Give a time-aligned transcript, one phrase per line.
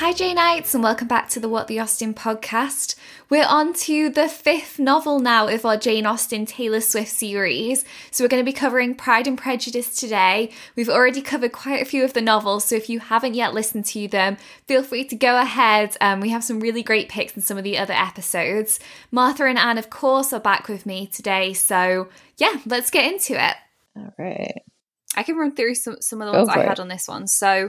[0.00, 2.94] Hi, Janeites, and welcome back to the What the Austen podcast.
[3.28, 7.84] We're on to the fifth novel now of our Jane Austen Taylor Swift series.
[8.10, 10.52] So, we're going to be covering Pride and Prejudice today.
[10.74, 13.84] We've already covered quite a few of the novels, so if you haven't yet listened
[13.88, 15.98] to them, feel free to go ahead.
[16.00, 18.80] Um, we have some really great picks in some of the other episodes.
[19.10, 21.52] Martha and Ann, of course, are back with me today.
[21.52, 22.08] So,
[22.38, 23.56] yeah, let's get into it.
[23.94, 24.62] All right.
[25.14, 26.80] I can run through some, some of the ones I had it.
[26.80, 27.26] on this one.
[27.26, 27.68] So,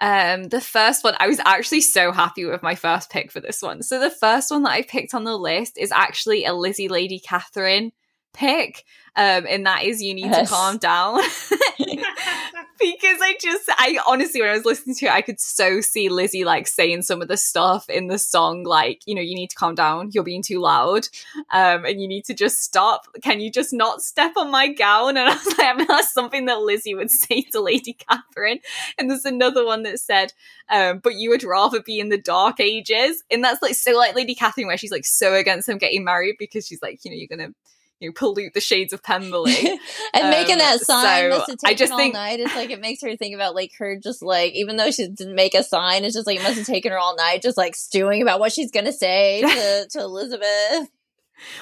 [0.00, 3.60] um, the first one, I was actually so happy with my first pick for this
[3.60, 3.82] one.
[3.82, 7.18] So the first one that I picked on the list is actually a Lizzie Lady
[7.18, 7.92] Catherine
[8.32, 8.84] pick.
[9.16, 10.48] Um, and that is you need Yes.
[10.48, 11.20] to calm down.
[12.78, 16.08] because I just I honestly when I was listening to it, I could so see
[16.08, 19.50] Lizzie like saying some of the stuff in the song, like, you know, you need
[19.50, 21.08] to calm down, you're being too loud.
[21.50, 23.06] Um, and you need to just stop.
[23.22, 25.16] Can you just not step on my gown?
[25.20, 28.60] And I was like, I mean, that's something that Lizzie would say to Lady Catherine.
[28.98, 30.32] And there's another one that said,
[30.70, 33.22] um, but you would rather be in the dark ages.
[33.30, 36.36] And that's like so like Lady Catherine, where she's like so against them getting married
[36.38, 37.52] because she's like, you know, you're gonna
[38.00, 39.54] you know, pollute the shades of Pemberley.
[40.14, 42.40] and making Um, that sign so must have I taken just all think- night.
[42.40, 45.34] It's like it makes her think about like her just like even though she didn't
[45.34, 47.76] make a sign, it's just like it must have taken her all night just like
[47.76, 50.88] stewing about what she's gonna say to, to Elizabeth.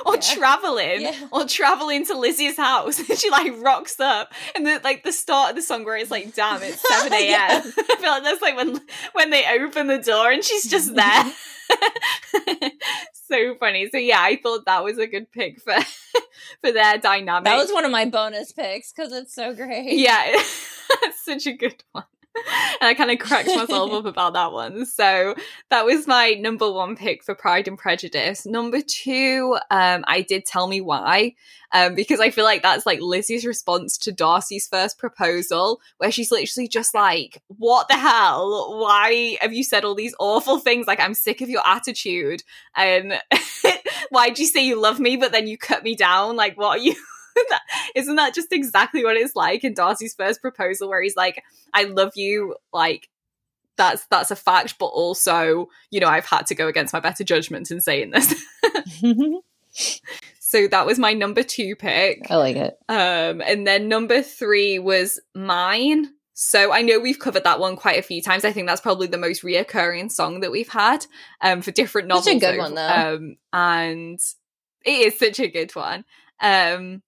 [0.06, 0.20] or Yeah.
[0.20, 1.14] traveling Yeah.
[1.30, 5.50] or traveling to Lizzie's house and she like rocks up and the like the start
[5.50, 7.62] of the song where it's like damn it's 7 a.m Yeah.
[7.64, 8.80] I feel like that's like when
[9.12, 11.32] when they open the door and she's just there
[13.12, 13.88] so funny.
[13.90, 15.74] So yeah I thought that was a good pick for
[16.60, 17.44] for their dynamic.
[17.44, 19.98] That was one of my bonus picks because it's so great.
[19.98, 22.04] yeah it's such a good one
[22.80, 24.86] and I kind of cracked myself up about that one.
[24.86, 25.34] So
[25.70, 28.46] that was my number one pick for Pride and Prejudice.
[28.46, 31.34] Number two, um, I did tell me why,
[31.72, 36.30] um, because I feel like that's like Lizzie's response to Darcy's first proposal, where she's
[36.30, 38.78] literally just like, "What the hell?
[38.80, 40.86] Why have you said all these awful things?
[40.86, 42.42] Like I'm sick of your attitude.
[42.74, 43.20] And
[44.10, 46.36] why'd you say you love me, but then you cut me down?
[46.36, 46.96] Like what are you?"
[47.50, 47.62] That,
[47.94, 51.42] isn't that just exactly what it's like in Darcy's first proposal, where he's like,
[51.74, 53.08] "I love you," like
[53.78, 57.24] that's that's a fact, but also, you know, I've had to go against my better
[57.24, 58.34] judgment in saying this.
[60.40, 62.30] so that was my number two pick.
[62.30, 62.76] I like it.
[62.90, 66.08] Um, and then number three was mine.
[66.34, 68.44] So I know we've covered that one quite a few times.
[68.44, 71.04] I think that's probably the most reoccurring song that we've had
[71.40, 72.26] um, for different novels.
[72.26, 72.58] Such a good though.
[72.58, 73.14] one, though.
[73.16, 74.20] Um, and
[74.84, 76.04] it is such a good one.
[76.40, 77.02] Um,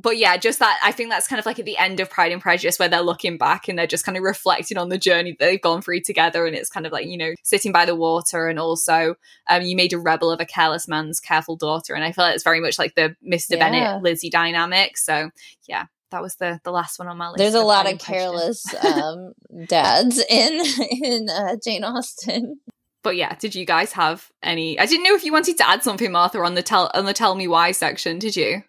[0.00, 2.32] but yeah, just that I think that's kind of like at the end of Pride
[2.32, 5.36] and Prejudice where they're looking back and they're just kind of reflecting on the journey
[5.38, 6.46] that they've gone through together.
[6.46, 9.16] And it's kind of like, you know, sitting by the water and also
[9.48, 11.94] um, you made a rebel of a careless man's careful daughter.
[11.94, 13.50] And I feel like it's very much like the Mr.
[13.50, 13.58] Yeah.
[13.58, 14.96] Bennet Lizzie dynamic.
[14.96, 15.30] So
[15.68, 17.38] yeah, that was the the last one on my list.
[17.38, 19.32] There's a lot Pride of careless um,
[19.66, 20.62] dads in
[21.02, 22.60] in uh, Jane Austen.
[23.02, 24.78] But yeah, did you guys have any?
[24.78, 27.14] I didn't know if you wanted to add something, Martha, on the tell on the
[27.14, 28.18] tell me why section.
[28.18, 28.62] Did you?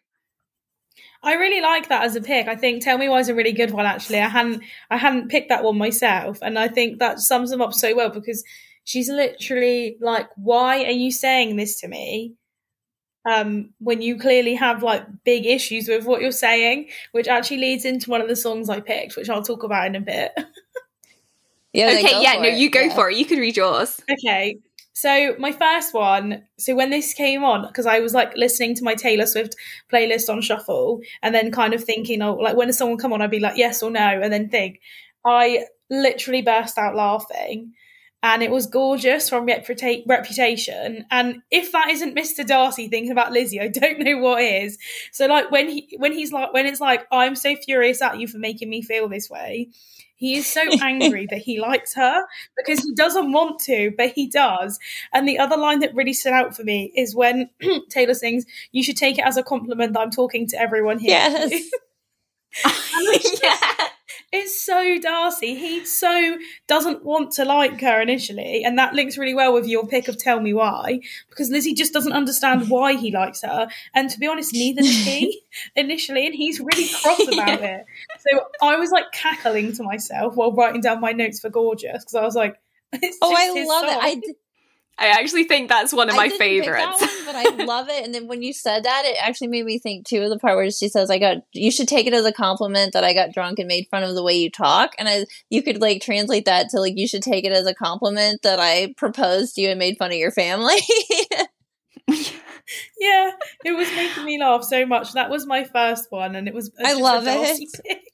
[1.24, 2.48] I really like that as a pick.
[2.48, 4.20] I think Tell Me Why is a really good one actually.
[4.20, 7.74] I hadn't I hadn't picked that one myself and I think that sums them up
[7.74, 8.44] so well because
[8.86, 12.34] she's literally like, Why are you saying this to me?
[13.24, 17.86] Um, when you clearly have like big issues with what you're saying, which actually leads
[17.86, 20.32] into one of the songs I picked, which I'll talk about in a bit.
[21.74, 22.58] Yeah, okay, yeah, no, it.
[22.58, 22.96] you go Yeah.
[22.96, 23.18] for it.
[23.18, 24.02] You could read yours.
[24.12, 24.58] Okay.
[25.02, 28.84] So my first one, so when this came on, because I was like listening to
[28.84, 29.56] my Taylor Swift
[29.92, 33.20] playlist on shuffle, and then kind of thinking, oh, like when does someone come on,
[33.20, 34.80] I'd be like yes or no, and then think.
[35.26, 37.74] I literally burst out laughing,
[38.22, 41.08] and it was gorgeous from Reputa- Reputation.
[41.10, 42.46] And if that isn't Mr.
[42.46, 44.78] Darcy thinking about Lizzie, I don't know what is.
[45.12, 48.28] So like when he when he's like when it's like I'm so furious at you
[48.28, 49.70] for making me feel this way.
[50.22, 52.26] He is so angry that he likes her
[52.56, 54.80] because he doesn't want to, but he does.
[55.12, 57.50] And the other line that really stood out for me is when
[57.90, 61.10] Taylor sings, "You should take it as a compliment that I'm talking to everyone here."
[61.10, 61.72] Yes.
[63.44, 63.81] yeah.
[64.34, 65.56] It's so Darcy.
[65.56, 66.38] He so
[66.68, 70.18] doesn't want to like her initially, and that links really well with your pick of
[70.18, 74.28] "Tell Me Why," because Lizzie just doesn't understand why he likes her, and to be
[74.28, 75.42] honest, neither does he
[75.76, 77.86] initially, and he's really cross about it.
[78.20, 82.16] So I was like cackling to myself while writing down my notes for "Gorgeous" because
[82.16, 82.56] I was like,
[82.94, 83.90] it's Oh, I love it.
[83.92, 84.00] song.
[84.02, 84.34] I, d-
[85.02, 87.00] I actually think that's one of I my didn't pick favorites.
[87.00, 88.06] that one, but I love it.
[88.06, 90.56] And then when you said that, it actually made me think too of the part
[90.56, 93.34] where she says, "I got you should take it as a compliment that I got
[93.34, 96.46] drunk and made fun of the way you talk." And I, you could like translate
[96.46, 99.70] that to like, "You should take it as a compliment that I proposed to you
[99.70, 100.78] and made fun of your family."
[103.00, 103.32] yeah,
[103.66, 105.14] it was making me laugh so much.
[105.14, 106.72] That was my first one, and it was.
[106.80, 108.00] I just a love Darcy it.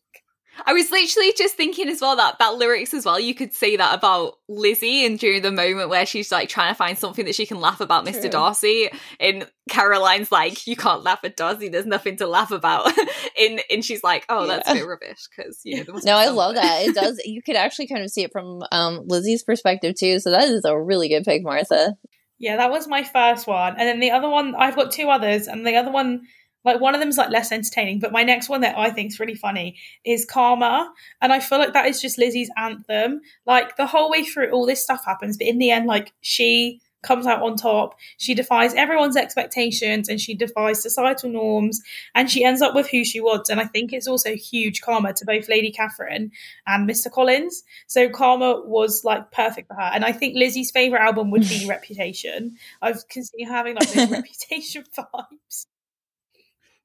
[0.57, 0.68] pick.
[0.68, 3.19] I was literally just thinking as well that that lyrics as well.
[3.19, 6.77] You could say that about Lizzie, and during the moment where she's like trying to
[6.77, 8.30] find something that she can laugh about Mr.
[8.30, 8.89] Darcy,
[9.19, 11.69] and Caroline's like, "You can't laugh at Darcy.
[11.69, 12.92] There's nothing to laugh about."
[13.39, 15.83] and and she's like, "Oh, that's a bit rubbish," because you know.
[15.83, 16.86] there must No, be I love that.
[16.88, 17.21] It does.
[17.25, 20.19] You could actually kind of see it from um, Lizzie's perspective too.
[20.19, 21.95] So that is a really good pick, Martha.
[22.39, 23.75] Yeah, that was my first one.
[23.77, 26.21] And then the other one, I've got two others, and the other one,
[26.63, 29.12] like one of them is like less entertaining, but my next one that I think
[29.12, 30.92] is really funny is Karma.
[31.21, 33.21] And I feel like that is just Lizzie's anthem.
[33.45, 36.81] Like the whole way through, all this stuff happens, but in the end, like she
[37.04, 37.95] comes out on top.
[38.18, 41.81] She defies everyone's expectations and she defies societal norms
[42.13, 43.50] and she ends up with who she wants.
[43.50, 46.31] And I think it's also huge karma to both Lady Catherine
[46.65, 47.12] and Mr.
[47.12, 47.63] Collins.
[47.88, 49.92] So karma was like perfect for her.
[49.94, 52.57] And I think Lizzie's favorite album would be Reputation.
[52.81, 55.65] I've see her having like this Reputation vibes.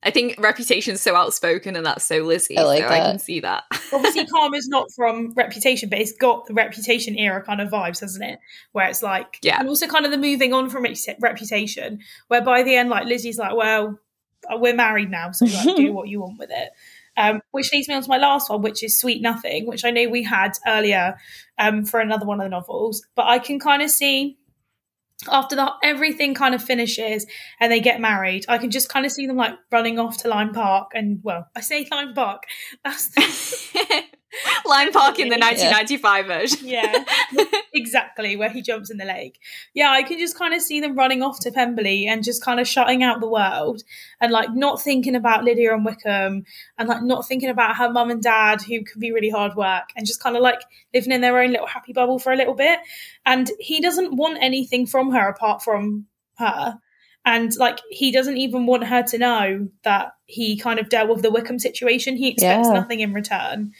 [0.04, 2.58] I think Reputation's so outspoken, and that's so Lizzie.
[2.58, 3.64] I like so I can see that.
[3.92, 8.24] Obviously, karma's not from Reputation, but it's got the Reputation era kind of vibes, hasn't
[8.24, 8.38] it?
[8.72, 9.60] Where it's like, Yeah.
[9.60, 10.84] and also kind of the moving on from
[11.20, 13.98] Reputation, where by the end, like Lizzie's like, well,
[14.50, 16.70] we're married now, so like do what you want with it.
[17.16, 19.90] Um, which leads me on to my last one, which is Sweet Nothing, which I
[19.90, 21.18] know we had earlier
[21.58, 23.06] um, for another one of the novels.
[23.14, 24.38] But I can kind of see
[25.28, 27.26] after the, everything kind of finishes
[27.60, 30.28] and they get married, I can just kind of see them like running off to
[30.28, 30.92] Lyme Park.
[30.94, 32.44] And well, I say Lyme Park.
[32.84, 33.10] That's
[34.66, 35.46] Lyme Park in the Yeah.
[35.46, 36.58] 1995 version.
[36.62, 37.04] yeah,
[37.74, 39.38] exactly where he jumps in the lake.
[39.74, 42.60] Yeah, I can just kind of see them running off to Pemberley and just kind
[42.60, 43.82] of shutting out the world
[44.20, 46.44] and like not thinking about Lydia and Wickham
[46.78, 49.90] and like not thinking about her mum and dad who can be really hard work
[49.96, 50.62] and just kind of like
[50.94, 52.78] living in their own little happy bubble for a little bit.
[53.26, 56.06] And he doesn't want anything from her apart from
[56.38, 56.78] her.
[57.24, 61.22] And like he doesn't even want her to know that he kind of dealt with
[61.22, 62.16] the Wickham situation.
[62.16, 62.74] He expects Yeah.
[62.74, 63.72] nothing in return.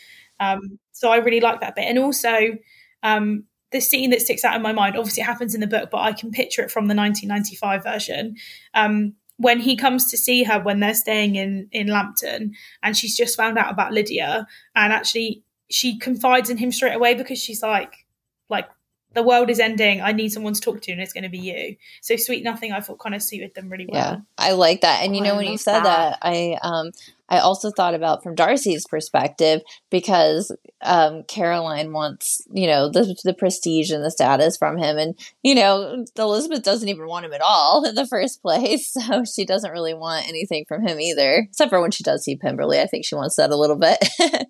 [0.43, 1.85] Um, so I really like that bit.
[1.85, 2.57] And also,
[3.03, 5.91] um, the scene that sticks out in my mind, obviously it happens in the book,
[5.91, 8.37] but I can picture it from the 1995 version.
[8.75, 12.53] Um, when he comes to see her when they're staying in, in Lambton
[12.83, 14.47] and she's just found out about Lydia
[14.77, 18.07] and actually she confides in him straight away because she's like,
[18.51, 18.69] like,
[19.15, 20.01] the world is ending.
[20.01, 21.77] I need someone to talk to, and it's going to be you.
[22.01, 24.03] So, Sweet Nothing, I thought kind of suited them really well.
[24.03, 25.03] Yeah, I like that.
[25.05, 25.85] And you Oh, know, I when you said that.
[25.85, 26.91] that, I um
[27.29, 33.35] I also thought about from Darcy's perspective because um Caroline wants, you know, the the
[33.35, 37.41] prestige and the status from him and you know, Elizabeth doesn't even want him at
[37.41, 38.95] all in the first place.
[39.03, 41.47] So she doesn't really want anything from him either.
[41.49, 42.81] Except for when she does see Pemberley.
[42.81, 43.99] I think she wants that a little bit.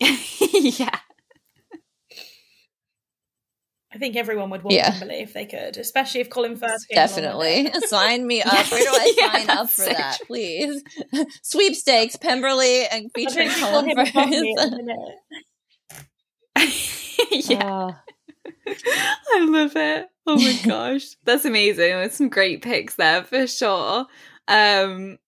[0.78, 0.98] yeah.
[3.94, 4.90] I think everyone would want Yeah.
[4.90, 7.66] Pemberley if they could, especially if Colin Firth came along Definitely.
[7.66, 7.88] it.
[7.88, 8.70] Sign me up.
[8.72, 10.26] Where do I Yeah, sign up for so that, true.
[10.26, 10.82] please?
[11.42, 14.70] Sweepstakes, Pemberley and I featuring Colin we'll hit above me at
[16.58, 17.30] Firth.
[17.50, 17.60] yeah.
[17.62, 18.02] Ah.
[19.34, 20.08] I love it.
[20.26, 21.04] Oh my gosh.
[21.24, 21.90] That's amazing.
[21.90, 24.06] There's some great picks there for sure.
[24.48, 25.18] Um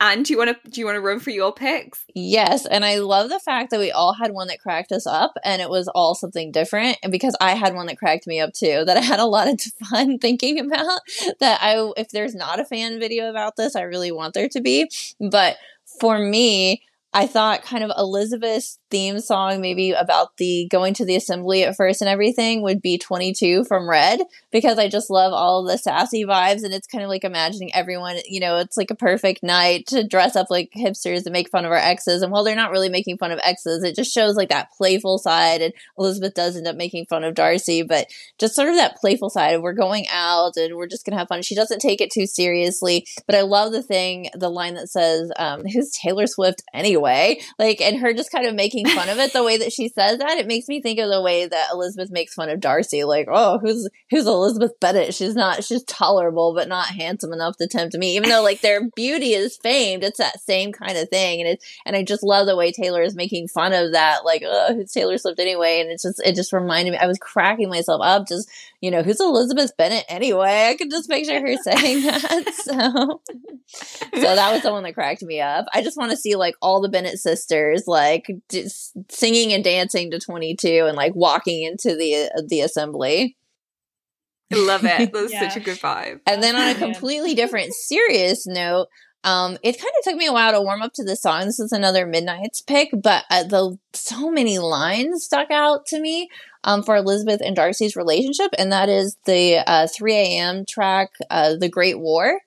[0.00, 2.04] and do you want to do you want to run for your picks?
[2.14, 5.36] Yes, and I love the fact that we all had one that cracked us up,
[5.44, 6.98] and it was all something different.
[7.02, 9.48] And because I had one that cracked me up too, that I had a lot
[9.48, 11.00] of fun thinking about.
[11.40, 14.60] That I, if there's not a fan video about this, I really want there to
[14.60, 14.90] be.
[15.20, 15.56] But
[16.00, 16.82] for me,
[17.16, 21.76] I thought kind of Elizabeth's theme song, maybe about the going to the assembly at
[21.76, 26.24] first and everything, would be 22 from Red because I just love all the sassy
[26.24, 26.64] vibes.
[26.64, 30.06] And it's kind of like imagining everyone, you know, it's like a perfect night to
[30.06, 32.20] dress up like hipsters and make fun of our exes.
[32.20, 35.18] And while they're not really making fun of exes, it just shows like that playful
[35.18, 35.62] side.
[35.62, 38.08] And Elizabeth does end up making fun of Darcy, but
[38.40, 41.18] just sort of that playful side of we're going out and we're just going to
[41.18, 41.42] have fun.
[41.42, 43.06] She doesn't take it too seriously.
[43.26, 47.03] But I love the thing, the line that says, um, Who's Taylor Swift anyway?
[47.04, 49.88] Way, like, and her just kind of making fun of it the way that she
[49.90, 50.38] says that.
[50.38, 53.04] It makes me think of the way that Elizabeth makes fun of Darcy.
[53.04, 55.12] Like, oh, who's who's Elizabeth Bennet?
[55.12, 58.16] She's not, she's tolerable, but not handsome enough to tempt me.
[58.16, 61.40] Even though like their beauty is famed, it's that same kind of thing.
[61.40, 64.24] And it, and I just love the way Taylor is making fun of that.
[64.24, 65.80] Like, oh, who's Taylor Swift anyway?
[65.80, 66.98] And it's just, it just reminded me.
[66.98, 68.28] I was cracking myself up.
[68.28, 68.48] Just,
[68.80, 70.68] you know, who's Elizabeth Bennet anyway?
[70.70, 72.52] I could just picture her saying that.
[72.64, 73.20] So,
[74.14, 75.66] so that was the one that cracked me up.
[75.72, 80.10] I just want to see like all the Bennet sisters like just singing and dancing
[80.12, 83.36] to 22 and like walking into the the assembly.
[84.52, 85.12] I love it.
[85.12, 85.48] That's Yeah.
[85.48, 86.20] such a good vibe.
[86.26, 88.86] And then on a completely different serious note,
[89.24, 91.46] um, it kind of took me a while to warm up to the song.
[91.46, 96.28] This is another Midnights pick, but uh, the so many lines stuck out to me
[96.62, 100.64] um, for Elizabeth and Darcy's relationship, and that is the uh, 3 a.m.
[100.68, 102.40] track, uh, "The Great War."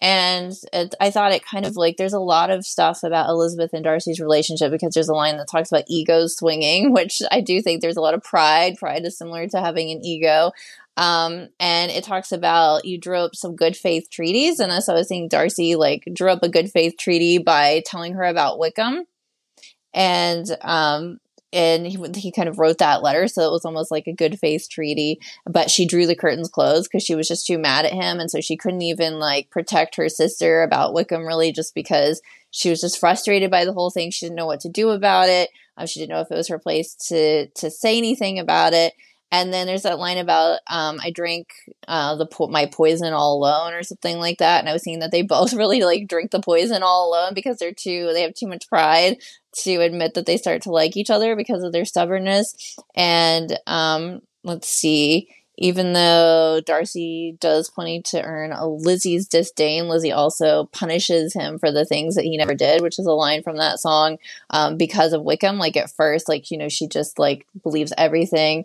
[0.00, 3.70] And it, I thought it kind of like there's a lot of stuff about Elizabeth
[3.72, 7.62] and Darcy's relationship because there's a line that talks about egos swinging, which I do
[7.62, 8.76] think there's a lot of pride.
[8.76, 10.52] Pride is similar to having an ego.
[10.96, 14.60] Um, and it talks about you drew up some good faith treaties.
[14.60, 18.14] And as I was saying, Darcy like drew up a good faith treaty by telling
[18.14, 19.04] her about Wickham.
[19.92, 21.18] And um,
[21.54, 24.38] and he, he kind of wrote that letter so it was almost like a good
[24.38, 27.92] faith treaty but she drew the curtains closed because she was just too mad at
[27.92, 32.20] him and so she couldn't even like protect her sister about wickham really just because
[32.54, 34.12] she was just frustrated by the whole thing.
[34.12, 35.50] She didn't know what to do about it.
[35.76, 38.94] Um, she didn't know if it was her place to to say anything about it
[39.30, 41.48] and then there's that line about um, I drank
[41.88, 44.60] uh, the po- my poison all alone or something like that.
[44.60, 47.58] And I was seeing that they both really like drink the poison all alone because
[47.58, 49.16] they're too they have too much pride
[49.62, 52.76] to admit that they start to like each other because of their stubbornness.
[52.94, 55.28] And um, let's see.
[55.56, 61.84] Even though Darcy does plenty to earn Lizzie's disdain, Lizzie also punishes him for the
[61.84, 64.18] things that he never did, which is a line from that song
[64.50, 65.58] um, because of Wickham.
[65.58, 68.64] Like at first, like, you know, she just like believes everything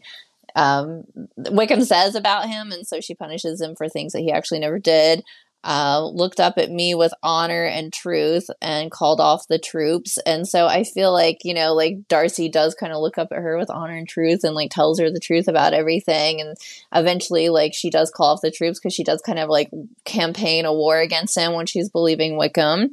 [0.60, 1.04] um,
[1.38, 4.78] Wickham says about him, and so she punishes him for things that he actually never
[4.78, 5.24] did.
[5.62, 10.18] Uh, looked up at me with honor and truth and called off the troops.
[10.20, 13.39] And so I feel like, you know, like Darcy does kind of look up at
[13.39, 16.39] her with honor and truth and like tells her the truth about everything.
[16.39, 16.56] And
[16.96, 19.70] eventually, like, she does call off the troops because she does kind of like
[20.06, 22.92] campaign a war against him when she's believing Wickham.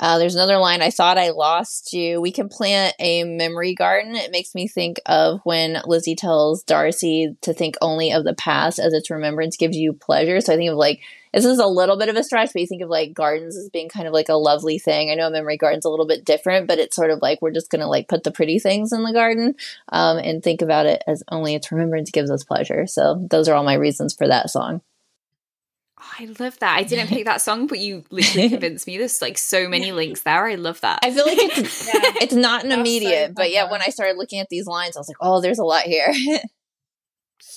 [0.00, 2.20] Uh, there's another line, I thought I lost you.
[2.20, 4.16] We can plant a memory garden.
[4.16, 8.80] It makes me think of when Lizzie tells Darcy to think only of the past
[8.80, 10.40] as its remembrance gives you pleasure.
[10.40, 11.00] So I think of like,
[11.32, 13.68] this is a little bit of a stretch, but you think of like gardens as
[13.68, 15.10] being kind of like a lovely thing.
[15.10, 17.50] I know a memory garden's a little bit different, but it's sort of like we're
[17.50, 19.54] just going to like put the pretty things in the garden
[19.90, 22.86] um, and think about it as only its remembrance gives us pleasure.
[22.86, 24.80] So those are all my reasons for that song.
[26.18, 26.76] I love that.
[26.76, 28.98] I didn't pick that song, but you literally convinced me.
[28.98, 30.46] There's like so many links there.
[30.46, 31.00] I love that.
[31.02, 32.00] I feel like it's yeah.
[32.22, 35.00] it's not an immediate, so but yeah, when I started looking at these lines, I
[35.00, 36.12] was like, oh, there's a lot here.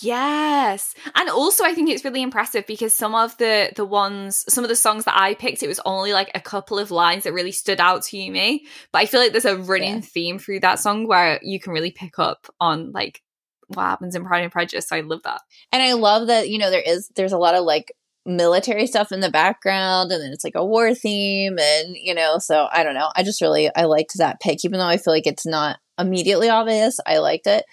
[0.01, 0.93] yes.
[1.15, 4.69] And also I think it's really impressive because some of the the ones some of
[4.69, 7.51] the songs that I picked, it was only like a couple of lines that really
[7.51, 8.65] stood out to you me.
[8.91, 10.01] But I feel like there's a running yeah.
[10.01, 13.21] theme through that song where you can really pick up on like
[13.67, 14.87] what happens in Pride and Prejudice.
[14.87, 15.41] So I love that.
[15.71, 17.93] And I love that, you know, there is there's a lot of like
[18.25, 22.37] military stuff in the background and then it's like a war theme and you know
[22.37, 25.11] so i don't know i just really i liked that pick even though i feel
[25.11, 27.65] like it's not immediately obvious i liked it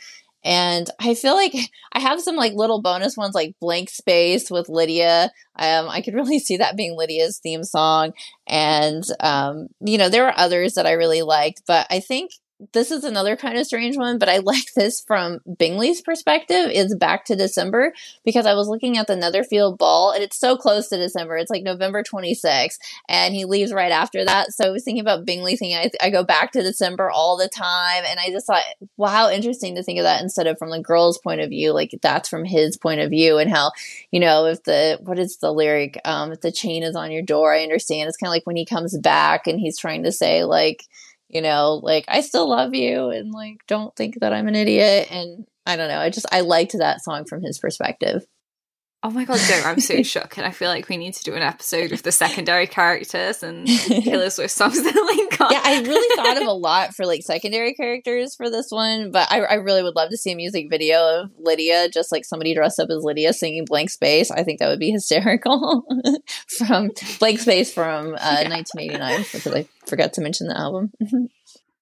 [0.45, 1.55] and i feel like
[1.93, 5.31] i have some like little bonus ones like blank space with lydia.
[5.57, 8.13] Um, i could really see that being lydia's theme song.
[8.47, 12.33] And um, you know there were others that i really liked but i think
[12.73, 16.71] this is another kind of strange one, but I like this from Bingley's perspective.
[16.73, 17.93] Is back to December
[18.25, 21.37] because I was looking at the Netherfield ball and it's so close to December.
[21.37, 24.53] It's like November 26th and he leaves right after that.
[24.53, 27.49] So I was thinking about Bingley thinking I, I go back to December all the
[27.49, 28.05] time.
[28.07, 28.65] And I just thought,
[28.97, 31.73] wow, interesting to think of that instead of from the girl's point of view.
[31.73, 33.71] Like that's from his point of view and how,
[34.11, 36.01] you know, if the, what is the lyric?
[36.05, 38.09] Um, if the chain is on your door, I understand.
[38.09, 40.85] It's kind of like when he comes back and he's trying to say like,
[41.29, 45.09] you know, like I still love you and like don't think that I'm an idiot.
[45.11, 46.01] And I don't know.
[46.01, 48.25] I just I liked that song from his perspective.
[49.01, 49.65] Oh my god, don't!
[49.65, 52.11] I'm so shook, and I feel like we need to do an episode of the
[52.11, 55.53] secondary characters and Taylor Swift songs that link on.
[55.53, 59.31] Yeah, I really thought of a lot for like secondary characters for this one, but
[59.31, 62.55] I, I really would love to see a music video of Lydia, just like somebody
[62.55, 65.85] dressed up as Lydia singing "Blank Space." I think that would be hysterical.
[66.49, 66.91] from
[67.21, 68.49] Blank Space from uh, yeah.
[68.51, 70.91] 1989, because I forgot to mention the album.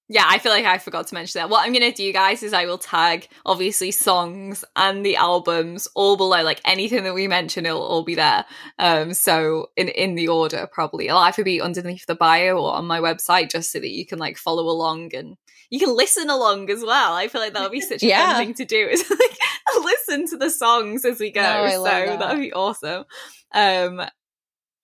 [0.08, 1.50] Yeah, I feel like I forgot to mention that.
[1.50, 5.88] What I'm going to do, guys, is I will tag obviously songs and the albums
[5.96, 6.44] all below.
[6.44, 8.44] Like anything that we mention, it'll all be there.
[8.78, 12.86] Um, so in in the order, probably it'll either be underneath the bio or on
[12.86, 15.36] my website, just so that you can like follow along and
[15.70, 17.14] you can listen along as well.
[17.14, 18.34] I feel like that would be such a yeah.
[18.34, 18.86] fun thing to do.
[18.90, 19.38] Is like
[19.82, 21.42] listen to the songs as we go.
[21.42, 23.04] No, so that would be awesome.
[23.52, 24.02] Um,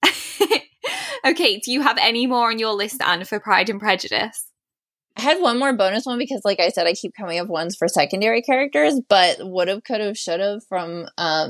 [1.25, 4.51] okay, do you have any more on your list, Ann, for Pride and Prejudice?
[5.16, 7.76] I had one more bonus one because, like I said, I keep coming up ones
[7.76, 11.49] for secondary characters, but would have, could have, should have from uh.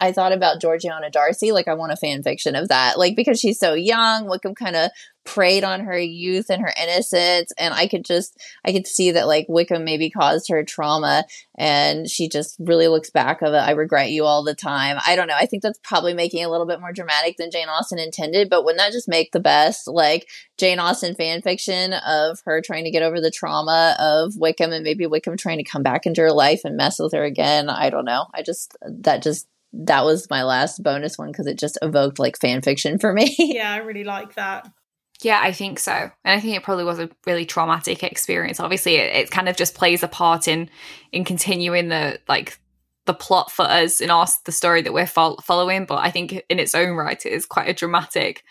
[0.00, 1.52] I thought about Georgiana Darcy.
[1.52, 2.98] Like, I want a fan fiction of that.
[2.98, 4.90] Like, because she's so young, Wickham kind of
[5.24, 9.26] preyed on her youth and her innocence and i could just i could see that
[9.26, 11.24] like wickham maybe caused her trauma
[11.56, 13.58] and she just really looks back of it.
[13.58, 14.96] I regret you all the time.
[15.06, 15.36] I don't know.
[15.36, 18.48] I think that's probably making it a little bit more dramatic than jane austen intended
[18.48, 22.84] but wouldn't that just make the best like jane austen fan fiction of her trying
[22.84, 26.20] to get over the trauma of wickham and maybe wickham trying to come back into
[26.20, 27.68] her life and mess with her again?
[27.68, 28.26] I don't know.
[28.34, 32.38] I just that just that was my last bonus one because it just evoked like
[32.38, 33.34] fan fiction for me.
[33.38, 34.70] yeah, I really like that.
[35.22, 35.92] Yeah, I think so.
[35.92, 38.60] And I think it probably was a really traumatic experience.
[38.60, 40.68] Obviously, it, it kind of just plays a part in
[41.12, 42.58] in continuing the like
[43.06, 45.86] the plot for us in our the story that we're fo- following.
[45.86, 48.42] But I think in its own right, it is quite a dramatic.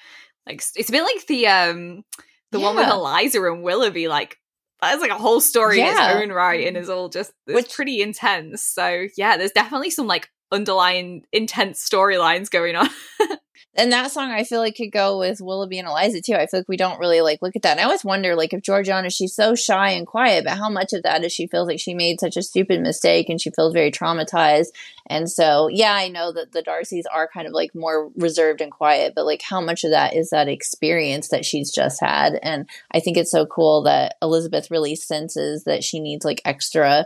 [0.47, 2.03] Like it's a bit like the um
[2.51, 4.07] the one with Eliza and Willoughby.
[4.07, 4.37] Like
[4.81, 7.73] that's like a whole story in its own right, and is all just it's Which-
[7.73, 8.63] pretty intense.
[8.63, 12.89] So yeah, there's definitely some like underlying intense storylines going on.
[13.75, 16.33] and that song I feel like could go with Willoughby and Eliza too.
[16.33, 17.71] I feel like we don't really like look at that.
[17.71, 20.91] And I always wonder like if Georgiana she's so shy and quiet, but how much
[20.91, 23.73] of that is she feels like she made such a stupid mistake and she feels
[23.73, 24.67] very traumatized.
[25.07, 28.71] And so yeah, I know that the Darcys are kind of like more reserved and
[28.71, 32.37] quiet, but like how much of that is that experience that she's just had?
[32.43, 37.05] And I think it's so cool that Elizabeth really senses that she needs like extra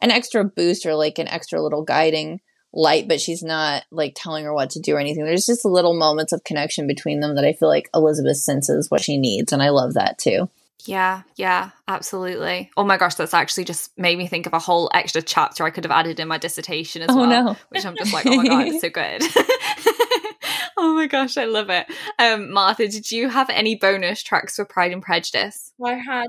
[0.00, 2.40] an extra boost or like an extra little guiding
[2.74, 5.24] light, but she's not like telling her what to do or anything.
[5.24, 9.00] There's just little moments of connection between them that I feel like Elizabeth senses what
[9.02, 10.48] she needs, and I love that too.
[10.86, 12.70] Yeah, yeah, absolutely.
[12.76, 15.70] Oh my gosh, that's actually just made me think of a whole extra chapter I
[15.70, 17.26] could have added in my dissertation as Oh, well.
[17.44, 17.56] no.
[17.70, 19.22] Which I'm just like, oh my god, it's so good.
[20.76, 21.86] oh my gosh, I love it.
[22.18, 25.72] Um, Martha, did you have any bonus tracks for Pride and Prejudice?
[25.84, 26.28] I had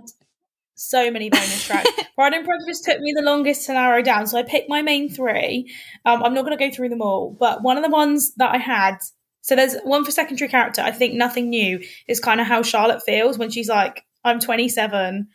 [0.75, 1.89] so many bonus tracks.
[2.15, 5.09] Pride and Prejudice took me the longest to narrow down, so I picked my main
[5.09, 5.73] three.
[6.05, 8.53] Um, I'm not going to go through them all, but one of the ones that
[8.53, 8.97] I had.
[9.41, 10.81] So there's one for secondary character.
[10.81, 15.27] I think nothing new is kind of how Charlotte feels when she's like, "I'm 27."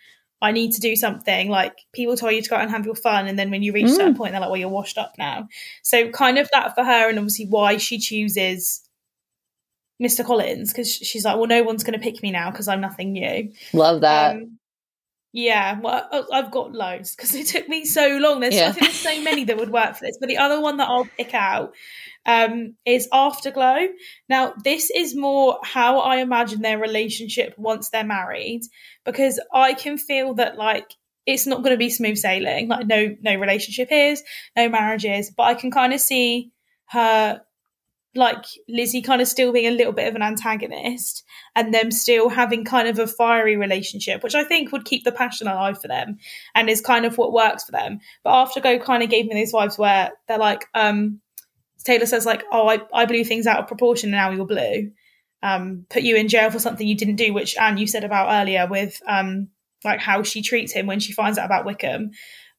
[0.43, 1.51] I need to do something.
[1.51, 3.73] Like people tell you to go out and have your fun, and then when you
[3.73, 4.17] reach a certain Mm.
[4.17, 5.49] point, they're like, "Well, you're washed up now."
[5.83, 8.81] So kind of that for her, and obviously why she chooses
[10.03, 10.25] Mr.
[10.25, 13.13] Collins because she's like, "Well, no one's going to pick me now because I'm nothing
[13.13, 14.37] new." Love that.
[14.37, 14.59] Um,
[15.33, 18.41] yeah, well, I've got loads because it took me so long.
[18.41, 18.69] There's, Yeah.
[18.69, 20.19] I think there's so many that would work for this.
[20.19, 21.73] But the other one that I'll pick out
[22.27, 23.89] um, is Afterglow.
[24.29, 28.63] Now, this is more how I imagine their relationship once they're married,
[29.05, 30.95] because I can feel that like
[31.27, 32.69] it's not going to be smooth sailing.
[32.69, 34.23] Like no, no relationship is,
[34.57, 36.51] no marriage is, but I can kind of see
[36.89, 37.43] her
[38.15, 42.29] like Lizzie kind of still being a little bit of an antagonist and them still
[42.29, 45.89] having kind of a fiery relationship, which I think would keep the passion alive for
[45.89, 46.19] them
[46.55, 48.01] and is kind of what works for them.
[48.25, 51.21] But Afterglow kind of gave me those vibes where they're like, um,
[51.85, 54.91] Taylor says like, "Oh, I, I blew things out of proportion, and now you're blue."
[55.43, 58.29] Um, put you in jail for something you didn't do, which Ann you said about
[58.31, 59.49] earlier with um,
[59.85, 62.11] like how she treats him when she finds out about Wickham.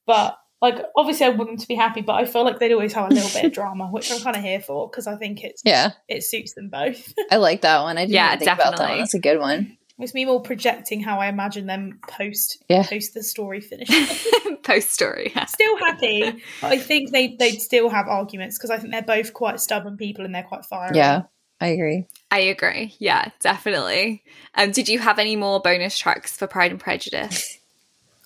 [0.08, 2.94] But like, obviously, I want them to be happy, but I feel like they'd always
[2.94, 5.44] have a little bit of drama, which I'm kind of here for because I think
[5.44, 7.14] it's yeah, it suits them both.
[7.32, 7.98] I like that one.
[7.98, 8.78] I didn't Yeah, even think about that one.
[8.78, 9.00] definitely.
[9.02, 9.78] That's a good one.
[10.00, 12.84] it's me more projecting how I imagine them post Yeah.
[12.88, 14.28] post the story finishes.
[14.64, 15.32] Post story.
[15.36, 15.46] Yeah.
[15.46, 16.44] still happy.
[16.62, 20.24] I think they they'd still have arguments because I think they're both quite stubborn people
[20.24, 20.96] and they're quite fiery.
[20.98, 21.24] Yeah,
[21.60, 22.06] I agree.
[22.30, 22.96] I agree.
[23.00, 24.24] Yeah, definitely.
[24.54, 27.58] Um, did you have any more bonus tracks for Pride and Prejudice?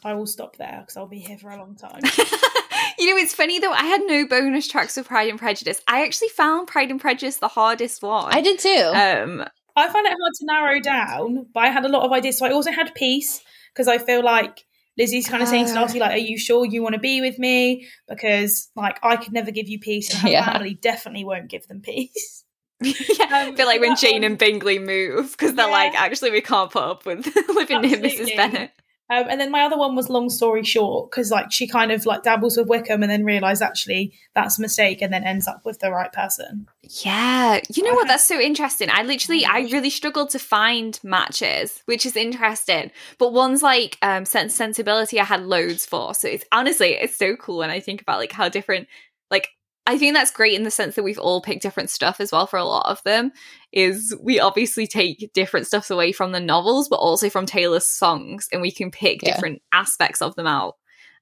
[0.05, 1.99] I will stop there because I'll be here for a long time.
[2.99, 3.71] you know, it's funny though.
[3.73, 5.81] I had no bonus tracks for Pride and Prejudice.
[5.87, 8.33] I actually found Pride and Prejudice the hardest one.
[8.33, 8.69] I did too.
[8.93, 12.37] Um, I find it hard to narrow down, but I had a lot of ideas.
[12.37, 13.41] So I also had peace
[13.73, 14.63] because I feel like
[14.97, 15.75] Lizzie's kind of saying to Ah.
[15.75, 19.33] Darcy, like, "Are you sure you want to be with me?" Because like I could
[19.33, 20.45] never give you peace, and her Yeah.
[20.53, 22.43] family definitely won't give them peace.
[22.81, 22.93] yeah,
[23.29, 25.71] I Um, feel like when Jane one- and Bingley move because they're Yeah.
[25.71, 28.31] like, actually, we can't put up with living near Mrs.
[28.37, 28.69] Absolutely.
[29.09, 32.05] Um, and then my other one was long story short because like she kind of
[32.07, 35.63] like dabbles with Wickham and then realized actually that's a mistake and then ends up
[35.63, 36.67] with the right person.
[37.03, 38.07] Yeah, you know what?
[38.07, 38.89] That's so interesting.
[38.91, 42.91] I literally, I really struggled to find matches, which is interesting.
[43.19, 46.15] But ones like um, Sense Sensibility, I had loads for.
[46.15, 48.87] So it's honestly, it's so cool when I think about like how different,
[49.29, 49.49] like
[49.87, 52.47] I think that's great in the sense that we've all picked different stuff as well
[52.47, 53.31] for a lot of them.
[53.71, 58.47] Is we obviously take different stuffs away from the novels, but also from Taylor's songs,
[58.51, 59.33] and we can pick Yeah.
[59.33, 60.75] different aspects of them out.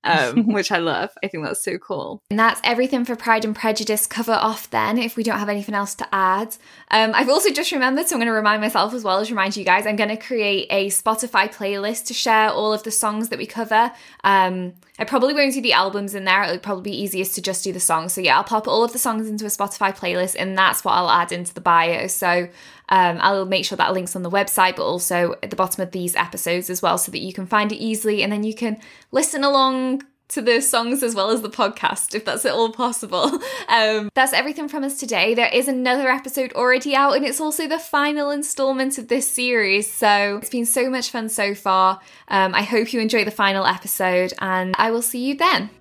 [0.04, 1.12] Um, which I love.
[1.24, 2.22] I think that's so cool.
[2.30, 5.76] And that's everything for Pride and Prejudice cover off then, if we don't have anything
[5.76, 6.56] else to add.
[6.92, 9.56] Um, I've also just remembered, so I'm going to remind myself as well as remind
[9.56, 13.30] you guys, I'm going to create a Spotify playlist to share all of the songs
[13.30, 13.92] that we cover.
[14.24, 16.44] Um, I probably won't do the albums in there.
[16.44, 18.14] It'll probably be easiest to just do the songs.
[18.14, 20.94] So yeah, I'll pop all of the songs into a Spotify playlist, and that's what
[20.94, 22.08] I'll add into the bio.
[22.08, 22.48] So
[22.90, 25.92] um, I'll make sure that link's on the website, but also at the bottom of
[25.92, 28.80] these episodes as well, so that you can find it easily, and then you can
[29.12, 33.40] listen along to the songs as well as the podcast, if that's at all possible.
[33.70, 35.34] Um, that's everything from us today.
[35.34, 39.92] There is another episode already out, and it's also the final installment of this series.
[39.92, 42.00] So it's been so much fun so far.
[42.28, 45.72] Um, I hope you enjoy the final episode, and I will see you then.